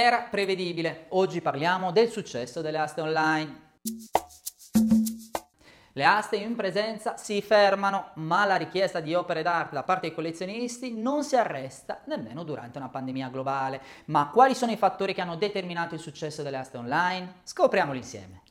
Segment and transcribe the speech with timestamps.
[0.00, 3.80] Era prevedibile, oggi parliamo del successo delle aste online.
[5.92, 10.14] Le aste in presenza si fermano, ma la richiesta di opere d'arte da parte dei
[10.14, 13.82] collezionisti non si arresta nemmeno durante una pandemia globale.
[14.04, 17.40] Ma quali sono i fattori che hanno determinato il successo delle aste online?
[17.42, 18.42] Scopriamoli insieme.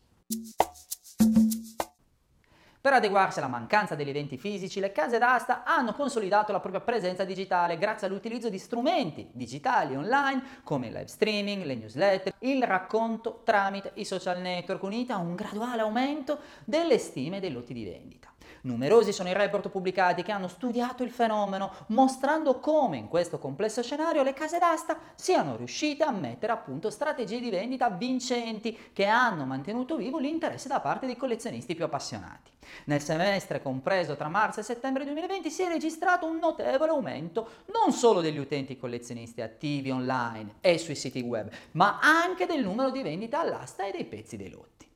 [2.88, 7.26] Per adeguarsi alla mancanza degli eventi fisici, le case d'asta hanno consolidato la propria presenza
[7.26, 13.42] digitale grazie all'utilizzo di strumenti digitali online come il live streaming, le newsletter, il racconto
[13.44, 18.32] tramite i social network, unita a un graduale aumento delle stime dei lotti di vendita.
[18.68, 23.82] Numerosi sono i report pubblicati che hanno studiato il fenomeno, mostrando come in questo complesso
[23.82, 29.06] scenario le case d'asta siano riuscite a mettere a punto strategie di vendita vincenti che
[29.06, 32.52] hanno mantenuto vivo l'interesse da parte dei collezionisti più appassionati.
[32.86, 37.94] Nel semestre compreso tra marzo e settembre 2020 si è registrato un notevole aumento non
[37.94, 43.02] solo degli utenti collezionisti attivi online e sui siti web, ma anche del numero di
[43.02, 44.87] vendita all'asta e dei pezzi dei lotti.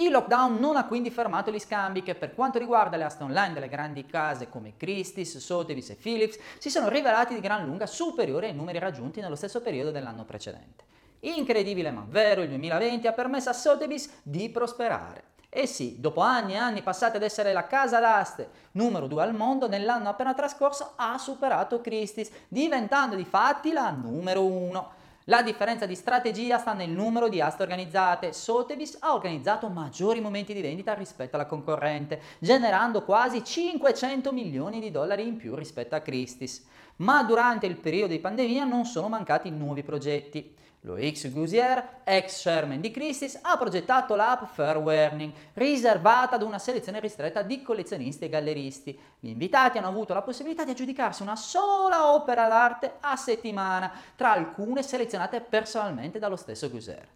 [0.00, 3.52] Il lockdown non ha quindi fermato gli scambi che per quanto riguarda le aste online
[3.52, 8.46] delle grandi case come Christie's, Sotheby's e Philips si sono rivelati di gran lunga superiori
[8.46, 10.84] ai numeri raggiunti nello stesso periodo dell'anno precedente.
[11.18, 15.24] Incredibile ma vero, il 2020 ha permesso a Sotheby's di prosperare.
[15.48, 19.34] E sì, dopo anni e anni passati ad essere la casa d'aste numero 2 al
[19.34, 24.90] mondo, nell'anno appena trascorso ha superato Christie's, diventando di fatti la numero 1.
[25.28, 28.32] La differenza di strategia sta nel numero di aste organizzate.
[28.32, 34.90] Sotheby's ha organizzato maggiori momenti di vendita rispetto alla concorrente, generando quasi 500 milioni di
[34.90, 36.64] dollari in più rispetto a Christie's.
[36.98, 40.56] Ma durante il periodo di pandemia non sono mancati nuovi progetti.
[40.82, 46.58] Lo X Gousier, ex chairman di Christie's, ha progettato l'app Fair Warning, riservata ad una
[46.58, 48.98] selezione ristretta di collezionisti e galleristi.
[49.18, 54.32] Gli invitati hanno avuto la possibilità di aggiudicarsi una sola opera d'arte a settimana, tra
[54.32, 57.08] alcune selezionate personalmente dallo stesso Gousier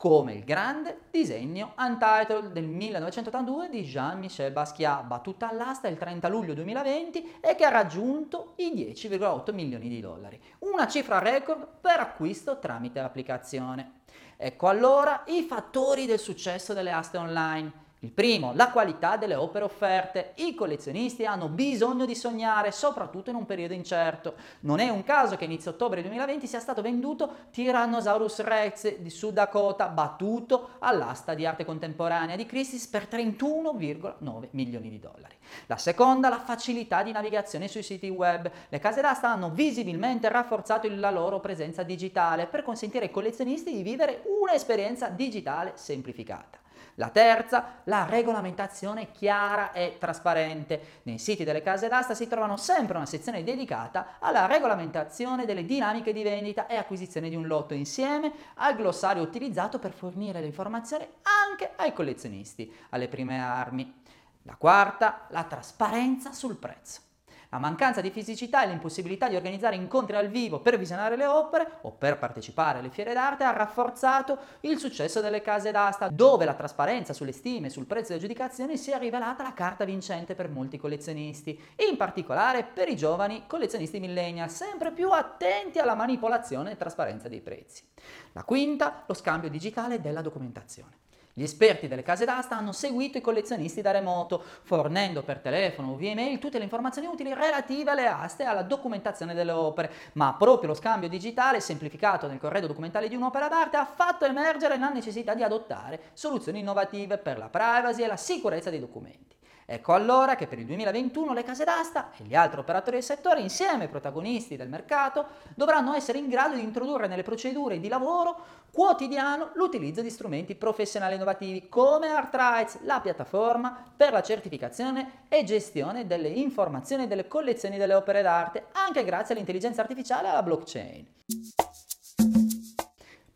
[0.00, 6.54] come il grande disegno Untitled del 1982 di Jean-Michel Basquiat, battuta all'asta il 30 luglio
[6.54, 12.58] 2020 e che ha raggiunto i 10,8 milioni di dollari, una cifra record per acquisto
[12.58, 14.00] tramite l'applicazione.
[14.38, 17.70] Ecco allora i fattori del successo delle aste online.
[18.02, 20.32] Il primo, la qualità delle opere offerte.
[20.36, 24.36] I collezionisti hanno bisogno di sognare, soprattutto in un periodo incerto.
[24.60, 29.34] Non è un caso che inizio ottobre 2020 sia stato venduto Tyrannosaurus Rex di Sud
[29.34, 35.36] Dakota, battuto all'asta di arte contemporanea di Christie's per 31,9 milioni di dollari.
[35.66, 38.50] La seconda, la facilità di navigazione sui siti web.
[38.70, 43.82] Le case d'asta hanno visibilmente rafforzato la loro presenza digitale per consentire ai collezionisti di
[43.82, 46.60] vivere un'esperienza digitale semplificata.
[46.94, 51.00] La terza, la regolamentazione chiara e trasparente.
[51.02, 56.12] Nei siti delle case d'asta si trovano sempre una sezione dedicata alla regolamentazione delle dinamiche
[56.12, 61.06] di vendita e acquisizione di un lotto insieme al glossario utilizzato per fornire le informazioni
[61.50, 64.02] anche ai collezionisti, alle prime armi.
[64.42, 67.08] La quarta, la trasparenza sul prezzo.
[67.52, 71.78] La mancanza di fisicità e l'impossibilità di organizzare incontri al vivo per visionare le opere
[71.80, 76.54] o per partecipare alle fiere d'arte ha rafforzato il successo delle case d'asta, dove la
[76.54, 80.48] trasparenza sulle stime e sul prezzo delle aggiudicazioni si è rivelata la carta vincente per
[80.48, 86.76] molti collezionisti, in particolare per i giovani collezionisti millennial, sempre più attenti alla manipolazione e
[86.76, 87.82] trasparenza dei prezzi.
[88.30, 90.98] La quinta, lo scambio digitale della documentazione.
[91.32, 95.96] Gli esperti delle case d'asta hanno seguito i collezionisti da remoto, fornendo per telefono o
[95.96, 100.34] via email tutte le informazioni utili relative alle aste e alla documentazione delle opere, ma
[100.34, 104.90] proprio lo scambio digitale semplificato nel corredo documentale di un'opera d'arte ha fatto emergere la
[104.90, 109.39] necessità di adottare soluzioni innovative per la privacy e la sicurezza dei documenti.
[109.72, 113.40] Ecco allora che per il 2021 le case d'asta e gli altri operatori del settore,
[113.40, 118.34] insieme ai protagonisti del mercato, dovranno essere in grado di introdurre nelle procedure di lavoro
[118.72, 126.04] quotidiano l'utilizzo di strumenti professionali innovativi come ArtRights, la piattaforma per la certificazione e gestione
[126.04, 131.06] delle informazioni e delle collezioni delle opere d'arte, anche grazie all'intelligenza artificiale e alla blockchain.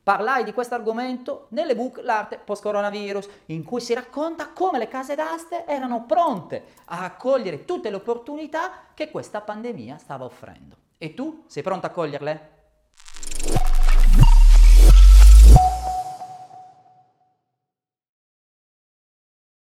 [0.05, 5.65] Parlai di questo argomento nell'ebook L'arte post-coronavirus, in cui si racconta come le case d'aste
[5.67, 10.77] erano pronte a accogliere tutte le opportunità che questa pandemia stava offrendo.
[10.99, 12.54] E tu sei pronto a coglierle?